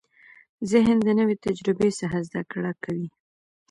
[0.71, 3.09] ذهن د نوې تجربې څخه زده کړه کوي.